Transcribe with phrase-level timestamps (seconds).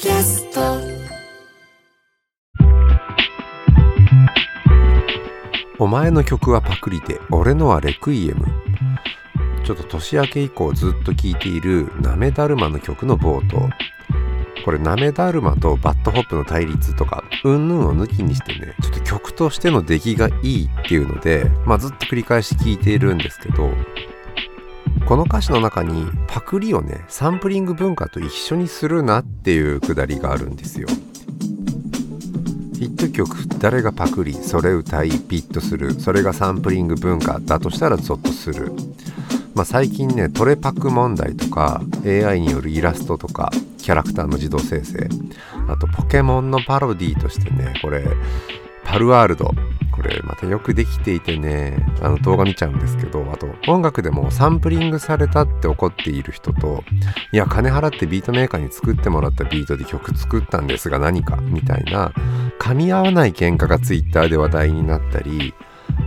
[0.00, 0.60] キャスト。
[5.80, 8.46] お前の曲はパクリで俺のはレクイエム。
[9.64, 13.68] ちょっと年明け以降ずっと聴いているなめだるまの曲の冒頭。
[14.64, 23.70] これなめだるまとバッドホップの対立とかうんぬんを抜きにしてねちょっと曲としての出来がいいっていうので、まあ、ずっと繰り返し聴いているんですけど
[25.08, 30.88] この歌詞の中にパクリをねサンプリング文化と一緒にするなっていうくだりがあるんですよ。
[32.74, 35.94] ヒット曲誰がパクリそれ歌いピッとする。
[35.94, 38.70] それがサンプリング文化だとしたらゾッとする。
[39.54, 45.08] まあ、最近ねトレパク問題とか AI によるイラストとかキャラクターの自動生成。
[45.68, 48.04] あとポケモンのパロディとしてねこれ
[48.84, 49.52] パルワールド。
[49.98, 56.84] これまたよくできていてねあの動画見ちゃうんですけどあと音楽でもサンプリングされたって怒っている人と
[57.32, 62.12] いや金払ってビートメーカーに作ってもらったビートで曲作ったんですが何かみたいな
[62.60, 65.52] 噛み合わない喧嘩が Twitter で話題になったり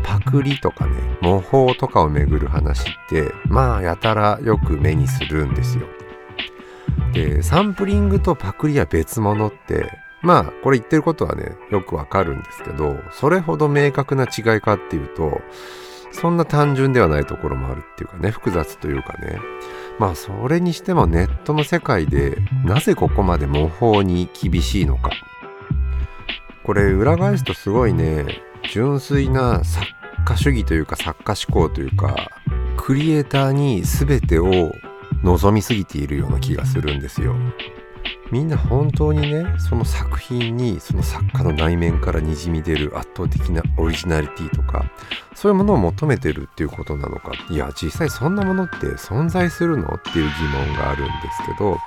[0.03, 5.85] パクリとかね模倣とかをめぐる話ってまあやたらよく目にするんですよ。
[7.13, 9.91] でサンプリングとパクリは別物って
[10.21, 15.41] まあこれ言ってることはねよくわかるんですけどそれほど明確な違いかっていうと
[16.11, 19.39] そんな単純ではないところもあるっていうかね複雑というかね
[19.97, 25.11] まあそれにしてもネットの世界でなぜここまで模倣に厳しいのか
[26.63, 28.25] これ裏返すとすごいね
[28.71, 29.85] 純粋な作
[30.25, 32.15] 家主義というか作家思考というか
[32.77, 34.71] クリエイターに全てを
[35.23, 37.35] 望みすぎているような気がするんですよ。
[38.31, 44.85] みんな本当にねその作品にその作家の内面からにじみ出る圧倒的なオリジナリティとか
[45.35, 49.95] そういうものを求めてるっていうことなのかいや実際そんなものって存在するの？
[49.95, 51.77] っていう疑問があるんですけど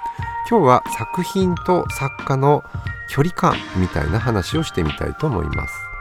[0.50, 2.62] 今日は作品と作家の
[3.08, 5.93] 距離感みたいな話をしてみたいと思います。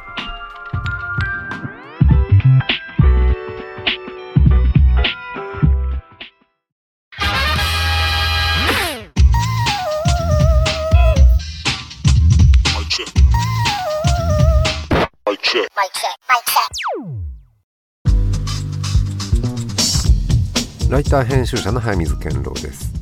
[21.04, 22.94] イター編集者の早水健郎です。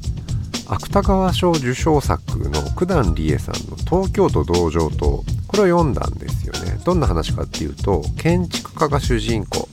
[0.68, 6.80] 芥川賞受賞作の九段理恵さんの「東京都道場とこれを読んだんですよね。
[6.84, 9.70] どんな話かっていうと建築家が主人公。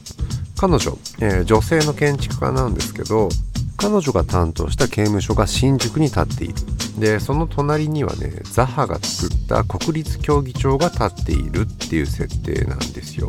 [0.59, 3.31] 彼女、えー、女性の建築家なんですけど
[3.78, 6.55] 彼女が担当した刑務所が新宿に立っている。
[6.99, 13.28] でその隣にはねザハが作った国立競技場が立っているっていう設定なんですよ。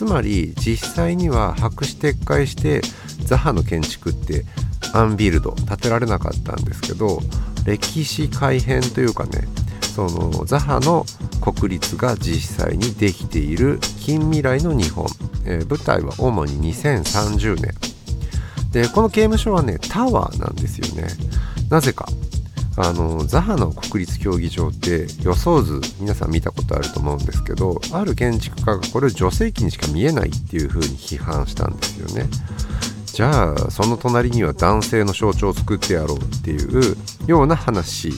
[0.00, 2.80] つまり実際には白紙撤回して
[3.24, 4.44] ザハの建築って
[4.92, 7.20] アンビルド建てられなかったんですけど
[7.66, 9.46] 歴史改変というかね
[9.94, 11.04] そのザハの
[11.40, 15.06] 国立が実際にできている近未来の日本、
[15.44, 17.74] えー、舞台は主に2030年。
[18.72, 21.08] でこの刑務所はねタワーなんですよね。
[21.68, 22.06] なぜか。
[22.76, 32.26] あのザハの国立競技場って予想図皆さん見たことあると思うんですけどある建築家がこれを女性器にしか見えないっていう風に批判したんですよね。
[33.20, 38.08] じゃあその隣には男性の象徴を作ってやろうっていうような話、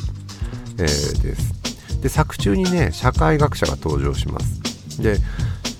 [0.78, 5.16] えー、ですで作中にね社会学者が登場しますで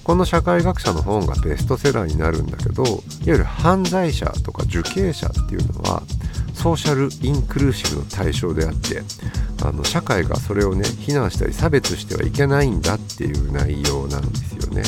[0.03, 2.95] この社会学者の本がベストセラーになるんだけどいわ
[3.27, 6.03] ゆる犯罪者とか受刑者っていうのは
[6.53, 9.03] ソーシャルインクルーシブの対象であって
[9.65, 14.83] あの社会がそれをね非難したり差別してはいけないんだっていう内容なんですよね。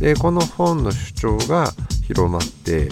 [0.00, 1.72] でこの本の主張が
[2.08, 2.88] 広まって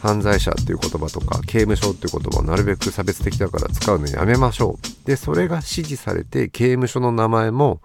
[0.00, 5.06] 犯罪者っていう言葉とか刑務所っていう言葉をなるべく差別的だから使うのやめましょう。
[5.06, 7.80] でそれが支持されて刑務所の名前も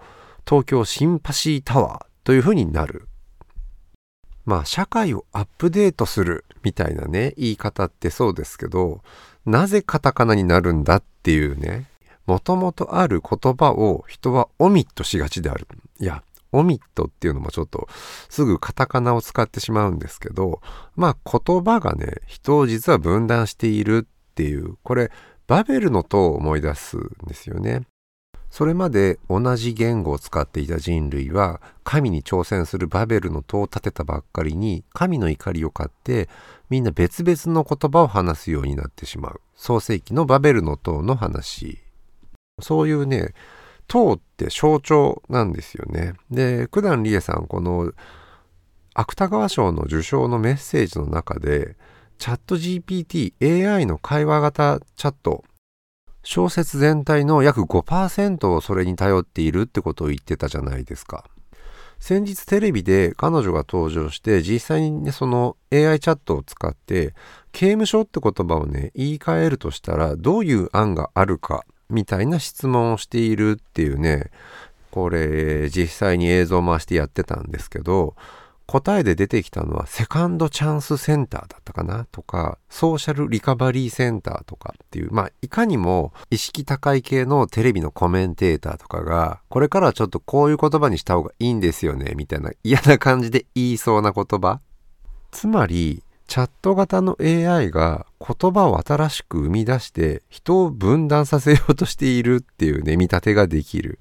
[0.48, 3.08] 東京シンパシータワーというふうになる。
[4.46, 9.02] まあ社会をアップデートするみたいなね言い方ってそうですけど
[9.46, 11.85] なぜカタカナになるんだっていうね、
[12.26, 15.68] もともとある言葉を人はオミットしがちである。
[16.00, 16.23] いや、
[16.55, 17.87] オミットっていうのもちょっと
[18.29, 20.61] すぐカタカナを使ってしまうんですけど、
[20.96, 25.11] まあ言葉がね、人を実は分断しているっていう、これ
[25.47, 27.81] バベルの塔を思い出すんですよね。
[28.55, 36.29] それまで同じ言語を使っていた人類は神に挑戦するバベルの塔を建てたばっかりに神の怒りを買って
[36.69, 41.79] みんな別々の言葉を話すようになってしまう創世紀のバベルの塔の話
[42.61, 43.34] そういうね
[43.87, 47.91] 塔って象徴なんですよねで九段理恵さんこの
[48.93, 51.76] 芥川賞の受賞のメッセージの中で
[52.17, 53.34] チャット GPT
[53.76, 55.43] AI の会話型チャット
[56.23, 61.23] 小説全体の約5%をそれに頼っているってことを言ってたじゃないですか。
[61.99, 67.14] 先日テレビで彼女が登場して実際にねその AI チャットを使って
[67.52, 74.32] 刑務所って言葉をね言い換えるとしたらどういう案があるかみたいな質問をしているっていうね
[74.91, 78.16] これ実際に映像を回してやってたんですけど
[78.67, 82.08] 答えで出てきたのはセカンドチャンスセンターだったかな？
[82.11, 94.61] とかソーシャルリカバリーセンターとかっていうまあいかにも意識高い系のテレビのコメンテーターとかがこれからはちょっとこういう言葉にした方がいいんですよねみたいな嫌な感じで言いそうな言葉。
[95.29, 103.99] つまりチャット型の AI が言葉を新しく生み出して人を分断させようとしているっていうね見立てができる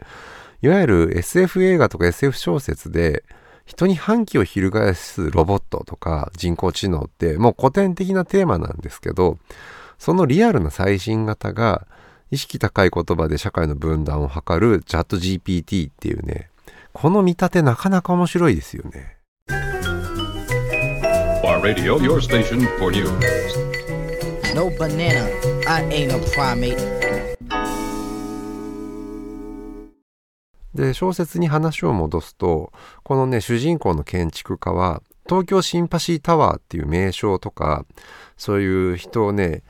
[0.62, 3.24] いわゆる SF 映画とか SF 小説で
[3.66, 9.38] 人に反旗を翻すロボットとか人工知能ってもう古典的なテーマなんですけど
[9.98, 11.86] そのリアルな最新型が
[12.30, 16.50] 意識高い言葉で社会の分断を図るチャット GPT っていうね
[16.92, 19.16] この見立てなかなか面白いですよね。
[21.64, 23.08] Radio, your station for news.
[24.55, 25.25] No banana,
[25.66, 26.76] I ain't a primate.
[30.75, 32.70] で小説に話を戻すと
[33.02, 37.87] このね主人公の建築家は東京シンパシータワーっていう名称とか
[38.37, 39.62] そういう人をね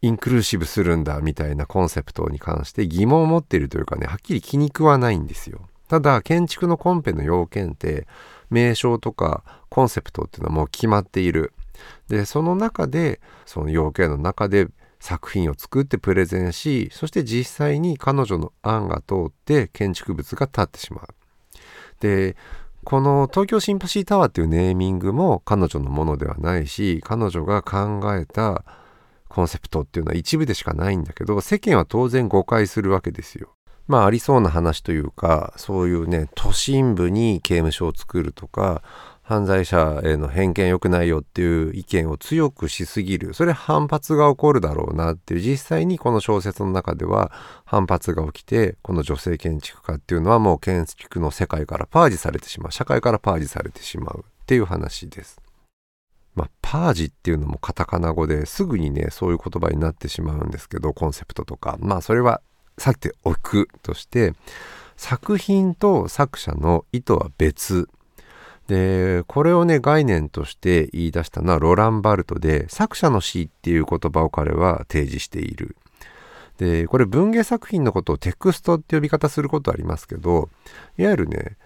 [0.00, 5.68] インクルーシブするんだみたいなコンセプトに関して疑問を持っているというかねはっきり気に食わないんですよ。
[5.88, 8.06] ただ建築のコンペの要件って
[8.52, 11.52] 名称とかコンセプトっていうのはもう決まっている。
[12.08, 14.68] でその中でその要件の中で
[15.00, 21.06] 作品を作ってプレゼンしそして実際に彼女の案が通って建築物が建ってしまう。
[22.00, 22.36] で
[22.84, 28.64] この東京シンパシータワーっていうネーミングも彼女のものではないし彼女が考えた
[29.28, 33.54] コンセプトっていうのは一部でしかないんだけど世間は当然誤解するわけですよ。
[33.86, 38.82] まあありそうな話というかそういうね都心部に刑務所を作るとか
[39.32, 43.34] 犯罪者への偏見良くないよっていう意見を強くしすぎる。
[43.34, 45.40] それ反発が起こるだろうなっていう。
[45.40, 47.30] 実際にこの小説の中では
[47.64, 52.72] 反発が起きてこの女性建築家っていうのはもう建築の世界からパージされてしまう。
[52.72, 55.40] 社会からパージされてしまうっていう話です。
[56.34, 61.78] まあ、パージっていうのもカタカナ語ですぐにねそういう言葉になってしまうんですけどコンセプトとか。
[61.80, 62.42] まあそれは
[62.78, 64.34] さておくとして
[64.96, 67.88] 作品と作者の意図は別
[68.68, 75.76] でこれをね概念として言い出したのはロラン・バルトで作者の死っていう言葉を彼は提示している。
[76.58, 80.48] でこれ文芸作品のことをテクストって呼び方することありますけど
[80.96, 81.56] いわゆるね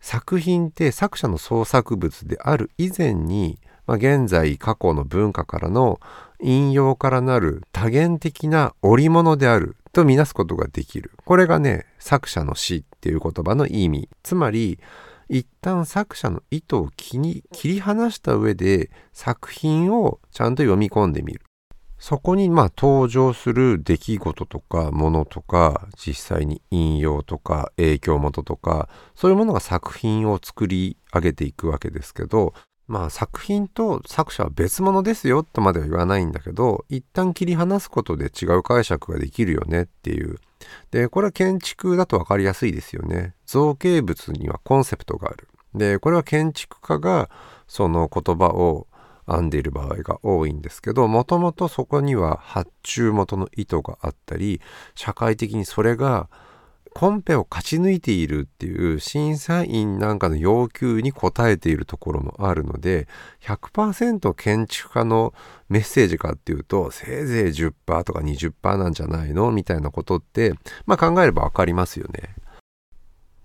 [0.00, 5.98] 作品って作者の創作物である以前に、まあ、現在過去の文化からの
[6.40, 14.78] 引用からなる多元的な織物であるとみなすことができるこれがね作者の死っていう言葉の意味つまり
[15.28, 21.42] 一旦作者の意図を切り離した上で作品をちゃんと読み込んでみる。
[21.98, 32.54] そこにまあ登場する出来事とかものとか実際に引用とか影響元とかそういうものが作品を作り上げていくわけですけど
[32.88, 40.38] まあ作品と作者は別物ですよとまでは言わないんだけど一旦切り離すことで違う解釈ができるよねっていう
[40.90, 43.34] で、これは建築だと分かりやすいですよね。
[43.46, 45.48] 造形物にはコンセプトがある。
[45.74, 47.30] で、これは建築家が
[47.66, 48.86] その言葉を
[49.26, 54.60] 編んでいる場合が多いんですけど、もともとそこには発注元の意図があったり、
[54.94, 56.28] 社会的にそれが
[56.98, 63.06] コンペを勝ち抜いているっていう審査員なんかの要求に応えているところもあるので
[63.44, 65.32] 100%建築家の
[65.68, 70.54] メッセージかっていうとせいぜい10%とか20%なんじゃないのみたいなことって
[70.86, 72.34] まあ考えれば分かりますよね。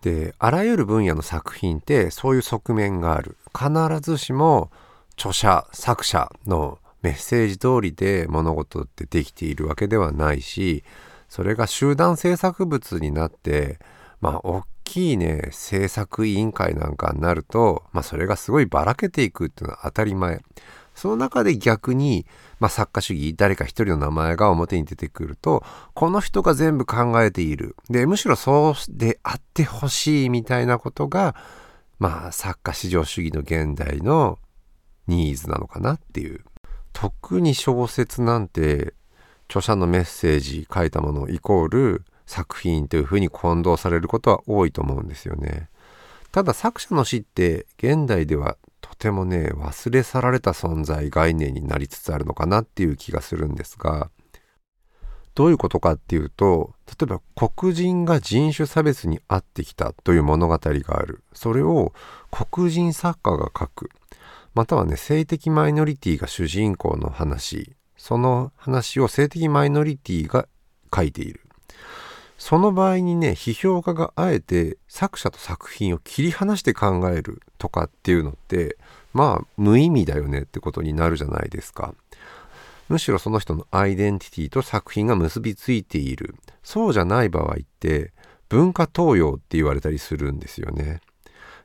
[0.02, 3.38] であらゆる分野の作品ってそういう側面がある。
[3.56, 3.70] 必
[4.02, 4.72] ずしも
[5.16, 10.84] 著者作者のメッセージ通りで物事ってできているわけではないし
[11.34, 13.80] それが集団制作物になって
[14.22, 20.44] まあ大きいね制作委員会なんかになるとまあそれがすごいばらけていくっていうのは当たり前。
[20.94, 22.28] その中で逆に、
[22.60, 25.64] まあ、作家主義誰か一人の名前が表に出てくると
[25.96, 27.76] この人が全部考えている。
[27.90, 31.36] でむしろそうであってほしいみたいなことが
[31.98, 34.38] まあ作家至上主義の現代の
[35.08, 36.42] ニーズなのかなっていう。
[36.94, 38.94] 特に小説なんて
[39.54, 45.70] 著者のメッセージ書いたものイコール作品というふうに混同されることは多いと思うんですよね。
[46.32, 54.10] ただ作者の死って現代ではとてもね忘れ去られた存在概念になりつつあるのかなっていう気がするんですが
[55.36, 61.24] どういうことかっていうと例えば黒人が人種差別に遭ってきたという物語がある。
[61.34, 61.94] それを
[62.32, 63.92] 黒人作家が書く。
[64.56, 67.76] またはね性的マイノリティが主人公の話。
[68.04, 70.50] その話を性的マイノリティが
[70.94, 71.40] 書いている。
[72.38, 78.76] その場合にね批評家があえて作者と作品を切り離して考えるとかっていうのって
[79.14, 81.96] まあ無意味だよねってことになるじゃないですか。
[82.90, 86.36] むしろその人のアイデンティティと作品が結びついている。
[86.62, 88.12] そうじゃない場合って
[88.50, 91.00] 文化東洋って言われたりするんですよね。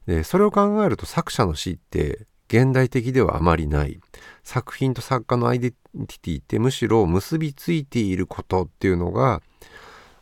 [0.06, 4.00] でそれを考えると作者の死って現代的ではあまりない。
[4.42, 9.42] 作品と作家のアイデンティティってむしろ結びついていることっていうのが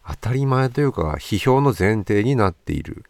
[0.07, 3.05] 当たり前というか批評の前提になっている。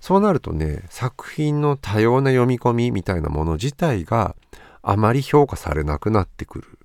[0.00, 4.36] そうなるとね作品の多様な読み込みみたいなもの自体が
[4.82, 6.78] あまり評価されなくなってくる。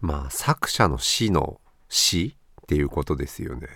[0.00, 3.68] まあ作者の死の死っていうことですよね。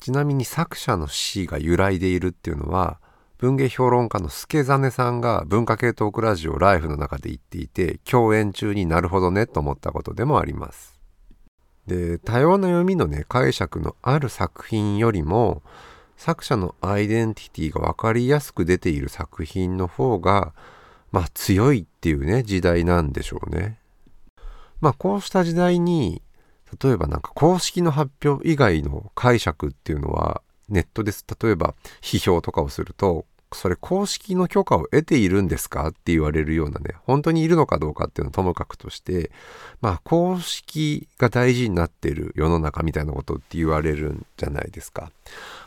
[0.00, 3.00] ちなみに作者の死が由来でいるっていうのは
[3.38, 10.98] 文芸評論家の助真さんが文化系トークラジオライフの中で言っていて共演中になるほどねと思ったことでもあります
[11.86, 15.62] で多様な読みのね解釈のある作品よりも
[16.16, 20.54] 作者のアイデンティティが分かりやすく出ている作品の方が
[21.12, 23.78] まあ強いっていうね時代なんでしょうね。
[24.80, 26.22] まあこうした時代に
[26.82, 35.86] 例えばなんか公式の発表以外の解釈っていうのはネットです例えば批評とかをするとそれ公式の許可を得ているんですか？
[35.88, 39.30] って言われるようなね、本当にいるのかどうかっていうのはともかくとして、
[39.80, 45.12] まあ公式が大事になってる世の中みたいなことって言われるんじゃないですか。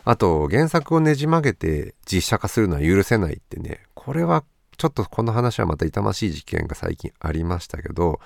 [0.03, 4.43] あと原作をねじ曲げて実写化するのは許せないってね、これは
[4.77, 8.19] ちょっとこの話はまた痛ましい事件が最近ありましたけど、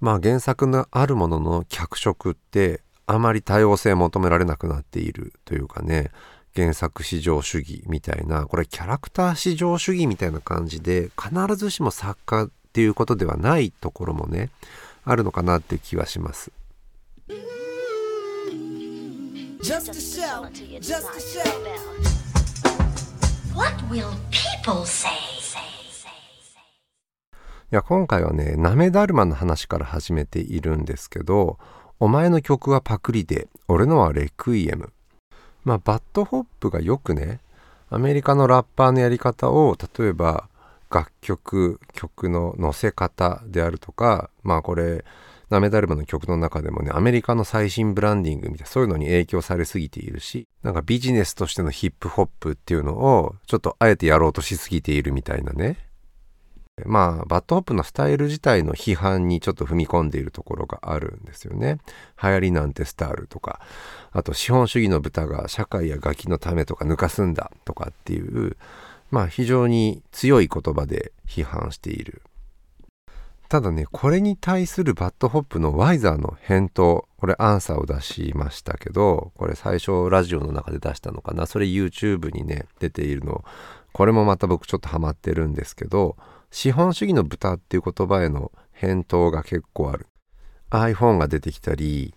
[0.00, 6.12] まあ原作のあるものの脚色ってあまり多様性求められなくなっているというかね、
[6.54, 14.50] 原作至上主義みたいなこれキャラクター至上主義みたいな感じで必ずしも作家っていうことではないところもね
[15.04, 16.52] あるのかなっていう気はします。
[27.72, 31.58] いや今回はねなめだるまの話から始めているんですけど
[32.02, 34.90] 「お前の曲はパクリで俺のはレクイエム」
[35.64, 37.40] まあ BAD HOP がよくね。
[37.90, 40.48] アメリカのラッパーのやり方を例えば
[40.90, 45.04] 楽曲曲の乗せ方であるとかまあこれ
[45.50, 55.89] 舐達麻の曲の中でもねアメリカの最新ブランディングみたいなそういうのに影響されすぎているしなんかビジネスとしてのヒップホップっていうのをちょっとあえてやろうとしすぎているみたいなね。
[56.86, 61.78] まあ BAD HOP のスタイル自体の批判にちょっと踏み込んでいるところがあるんですよね。
[62.22, 63.60] 流行りなんてスタールとか
[64.12, 68.56] あと資本主義の豚が社会やガキのためとか抜かすんだとかっていう
[69.10, 72.22] まあ非常に強い言葉で批判している。
[73.50, 83.44] ただねこれに対する BAD HOP の YZERR の返答これアンサーを出しましたけどこれ最初ラジオの中で出したのかなそれ YouTube にね出ているの
[83.92, 86.16] これもまた僕ちょっとハマってるんですけど
[86.50, 90.06] 資本主義の豚っていう言葉への返答が結構ある。
[90.70, 92.14] iPhone が出てきたり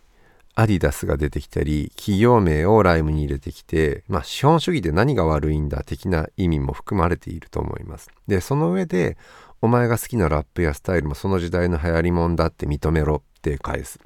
[0.55, 8.11] アディダスが出てきたり企業名をライムに入れてきて、まあ、資本主義で何が悪いんだ的な意味も含まれていると思います。
[8.27, 9.17] でその上で
[9.61, 13.99] お前が好きなラップやスタイルもその時代の流行りもんだって認めろって返す。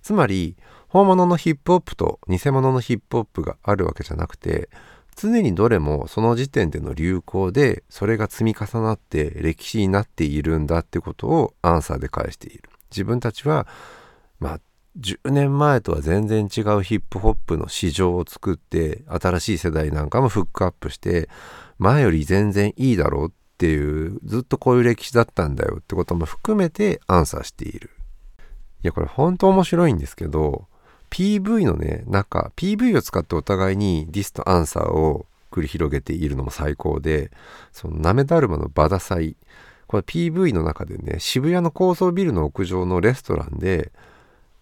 [0.00, 0.56] つまり
[0.88, 4.68] 本物のヒップホップと偽物のヒップホップがあるわけじゃなくて
[5.20, 12.70] 常にどれもその時点での流行でそれが積み重なって歴史になっているんだってことをアンサーで返している。
[12.90, 13.66] 自分たちは
[14.38, 14.60] まあ
[15.00, 21.28] 10年前とは全然違うヒップホップの市場を作って新しい世代なんかもフックアップして
[21.78, 27.90] 前より全然いいだろうっていうずっとこういう歴史だったんだよってことも含めてアンサーしている。
[28.84, 30.68] いやこれ本当面白いんですけど
[31.10, 37.30] PV のね中 PV を使ってお互いにディスとアンサーを繰り広げているのも最高で
[37.72, 39.36] そのなめだるまのバダサイ
[39.86, 43.90] これ PV の中でね渋谷の高層ビルの屋上のレストランで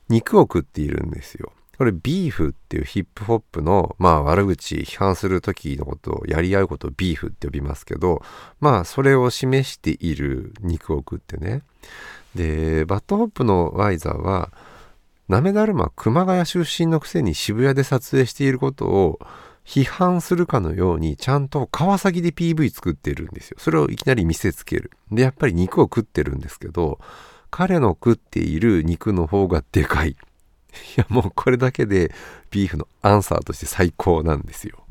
[0.09, 1.53] 肉を食っているんですよ。
[1.77, 8.23] これビーフっていうヒップホップのまあ悪口批判する時のことをやり合うことをビーフって呼びますけど
[8.61, 11.63] まあそれを示している肉を食ってね。
[12.35, 14.51] でバッドホップのワイザーは
[15.29, 19.19] なめだるま熊谷出身のくせに渋谷で撮影していることを
[19.65, 23.57] 批判するかのようにちゃんと川崎で PV 作ってるんですよ。
[23.59, 24.93] それをいきなり見せつける。
[25.11, 27.01] で、やっぱり肉を食ってるんですけど、
[27.51, 30.05] 彼の食っている肉の方がでかい。
[30.05, 30.17] い
[30.97, 32.13] やもうこれだけで
[32.51, 34.86] ビーフのアンサーとして最高なんですよ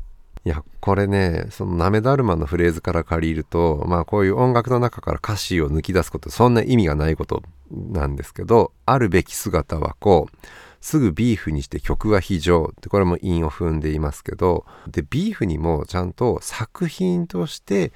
[0.46, 10.36] いやこれねそのなめだるまのフレーズから借りるとまあこういう音楽の中から歌詞を抜き出すことそんな意味がないことなんですけどあるべき姿はこう
[10.80, 17.92] すぐビーフにして曲は非情ってこれも韻を踏んでいますけどでビーフにもちゃんと作品として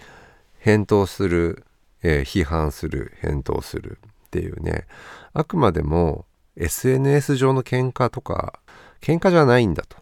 [0.59, 1.65] 返答する、
[2.03, 4.87] えー、批判する返答するっていうね。
[5.35, 6.27] あくまでも
[6.57, 8.59] SNS 上の喧嘩とか
[9.01, 10.00] 喧嘩じゃないんだと。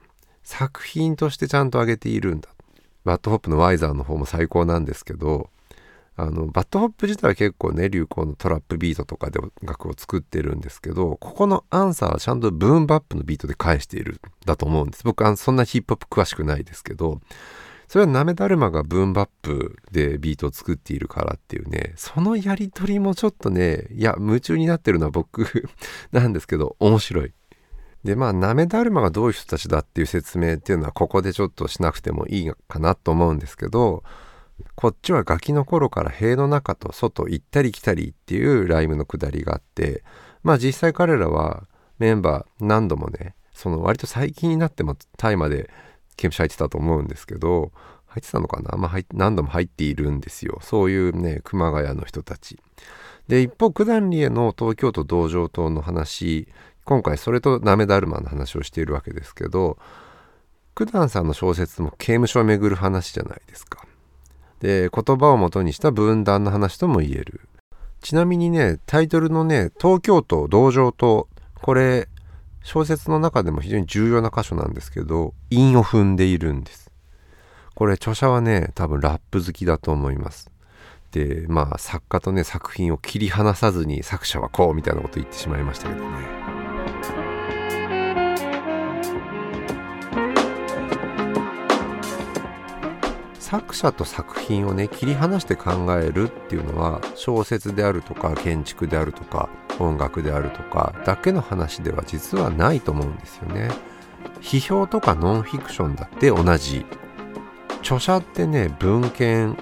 [0.49, 2.49] 作品としてちゃんと上げているんだ。
[3.05, 5.51] バッドホップのワイザーの方も最高なんですけど
[6.17, 15.05] あのバッドホップ自体は結構ね流行のトラップビートとかで曲を作ってるんですけどここのアンサーはちゃんとブーンバップのビートで返しているんだと思うんです。
[15.05, 17.21] 僕はそんなヒップホップ詳しくないですけど
[17.87, 25.69] それはなめだるまがブーンバップでビートを作っているからっていうねそのやり取りもちょっとねいや夢中になってるのは僕
[26.13, 27.33] なんですけど面白い。
[28.05, 34.03] でまあなめだるまがどういう人たちだっていう説明っていうのはここでちょっとしなくてもいいかなと思うんですけど
[34.75, 40.03] こっちはガキの頃から塀の中と外行ったり来たりっていうライムのくだりがあって
[40.43, 41.65] まあ実際彼らは
[41.99, 45.71] メンバー何度もねその割と最近になってもタイまで
[46.17, 47.73] 刑務所入ってたと思うんですけど
[48.07, 50.59] 入ってたのかな、まあ、何度も入っているんですよ。
[50.63, 52.59] そういうね熊谷の人たち。
[53.29, 56.49] で一方九段理への東京都道場島の話
[56.89, 59.77] 今回それとなめだるまの話をしているわけですけど
[60.75, 63.85] 九段さんの小説も刑務所をめぐる話じゃないですか。
[64.61, 67.43] で言葉をもとにした分断の話とも言える。
[68.01, 71.29] ちなみにねタイトルのね東京都道場と
[71.61, 72.09] これ
[72.63, 76.91] 小説の中でも非常に重要な箇所なんですけど韻を踏んでいるんです。
[77.75, 80.51] これ著者はね多分ラップ好きだと思います。
[81.11, 86.58] でまあ作家とね作品を切り離さずに作者はこうみたいなこと言ってしまいましたけどね。
[93.49, 103.71] 作者と作品をね切り離して考えるっていうのは小説であるとか建築であるとか音楽であるとかだけの話では実はないと思うんですよね。
[104.43, 106.85] 批評とかノンフィクションだって同じ。
[107.81, 109.57] 著者ってね文献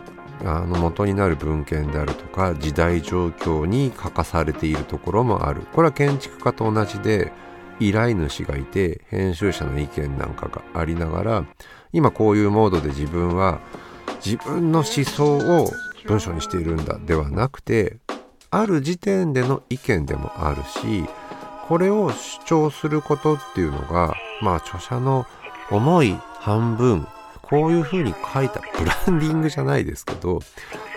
[0.44, 5.60] あの元になる文献であるとか時代状況に書かされているところもある。
[5.72, 7.32] これは建築家と同じで
[7.78, 11.44] 依頼主がいて編集者の意見なんかがありながら
[11.92, 13.60] 今こういうモードで自分は
[14.24, 15.70] 自分の思想を
[16.06, 17.98] 文章にしているんだではなくて
[18.50, 21.04] ある時点での意見でもあるし
[21.68, 25.26] これを主張することっていうのがまあ著者の
[25.70, 27.06] 思い半分
[27.42, 30.40] こういうふうに書いたブランディングじゃないですけど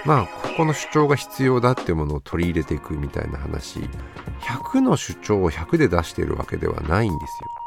[0.05, 3.79] まあここの主張が必要だっていうものを取り入れていくみたいな話
[4.41, 7.58] 100の主張を100で出しているわけではないんですよ。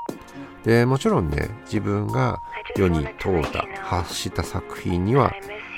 [0.65, 2.41] でもちろんね自分が
[2.77, 5.33] 世に問うた発した作品には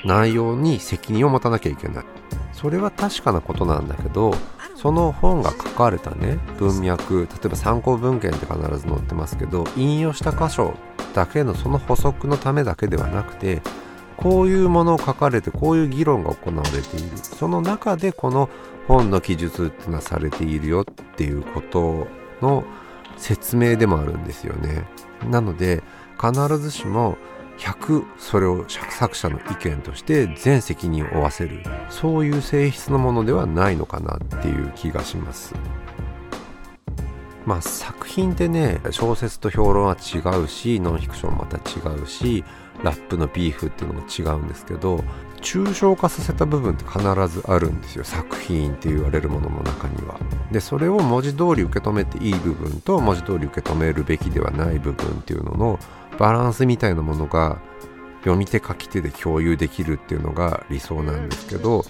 [0.05, 2.05] 内容に責任を持たなきゃいけない。
[2.53, 4.35] それは確かなことなんだけど
[4.77, 10.75] その本が書かれたね文脈例えば参考文献って必ず載ってますけど引用した箇所
[11.15, 13.63] だけのその補足のためだけではなくて
[14.17, 17.17] こういうものを書かれてこういう議論が行われている。
[17.17, 18.49] その中でこの
[18.87, 20.85] 本の記述っていうのはされているよっ
[21.17, 22.07] ていうこと
[22.41, 22.65] の
[23.17, 24.85] 説明でもあるんですよね。
[25.31, 25.83] なので
[26.21, 27.17] 必ずしも
[27.59, 35.55] 100それを作者の意見として全責任を負わせるそういう性質のものではないのかなっていう気がします。
[37.47, 42.43] まあ作品ってね小説と評論は違うしノンフィクションまた違うし
[42.83, 45.05] ラップのビーフっていうのも違うんですけど
[45.45, 50.19] 抽象化させた部分って必ずあるんですよ作品って言われるものの中には。
[50.51, 55.79] でそれを文字通り受け止めていい部分と文字通り受け止めるべきではない部分っていうのの
[56.19, 57.61] バランスみたいなものが
[58.21, 61.85] 読み手書き手で共有できるっていうのが理想なんですけど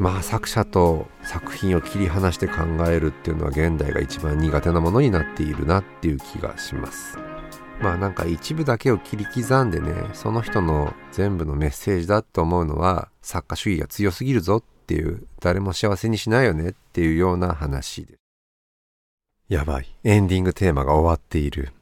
[0.00, 2.54] まあ作者と作品を切り離して考
[2.88, 7.18] えるっていうのは現代が一番苦手なものになっているなっていう気がします。
[7.80, 18.14] まあなんか一部だけを切り刻んでねその人の全部のメッセージだと思うのは作家主義が強すぎるぞっていう誰も幸せにしないよねっていうような話で
[19.48, 19.86] やばい。
[20.02, 21.72] エンディングテーマが終わっている。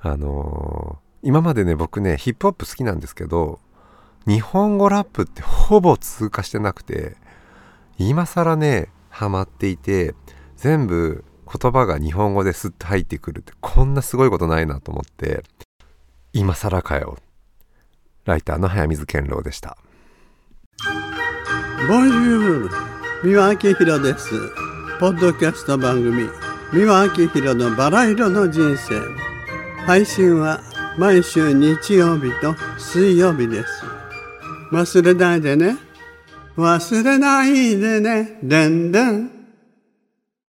[0.00, 3.58] あのー、今までね僕ねヒップホップ好きなんですけど
[4.26, 7.16] 日本語ラップってほぼ通過してなくて
[7.98, 10.14] 今更ねハマっていて
[10.56, 15.44] 全部言葉が日本語ですっと入ってくるってこんなすごいことないなと思って
[16.32, 17.16] 今更かよ。
[18.24, 19.78] ライターの早水健郎でした。
[21.88, 22.70] ボンジュール
[23.22, 24.30] 三輪明宏です。
[24.98, 26.28] ポッドキャスト番組
[26.72, 29.00] 三輪明宏のバラ色の人生。
[29.86, 30.60] 配信は
[30.98, 33.84] 毎週日曜日と水曜日です。
[34.72, 35.76] 忘れないでね。
[36.56, 38.40] 忘れないでね。
[38.42, 39.35] でんでん。